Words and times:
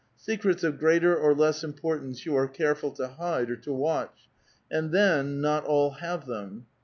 Secrets 0.17 0.63
of 0.63 0.79
greater 0.79 1.15
or 1.15 1.35
less 1.35 1.63
importance 1.63 2.21
jou 2.21 2.33
are 2.35 2.47
careful 2.47 2.89
to 2.89 3.07
hide 3.07 3.51
or 3.51 3.55
to 3.55 3.71
watch; 3.71 4.27
and 4.71 4.91
then, 4.91 5.39
not 5.41 5.63
all 5.63 5.91
have 5.91 6.25
them. 6.25 6.65